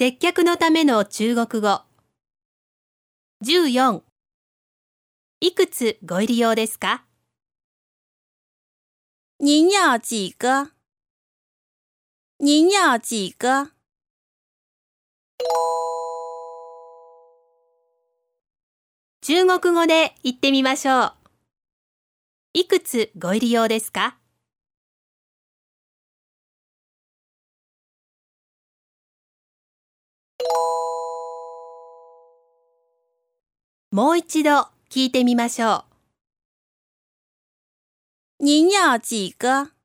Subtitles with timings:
[0.00, 1.80] 接客のための中国語。
[3.44, 4.02] 14
[5.40, 7.02] いくつご入り用ですか？
[9.40, 10.70] 您要几个？
[12.38, 13.72] 您要几个？
[19.20, 21.14] 中国語で言ってみましょう。
[22.52, 24.16] いくつご入り用ですか？
[33.90, 35.86] もう一度聞いてみましょ
[38.40, 38.44] う。
[38.44, 39.77] 您要几个？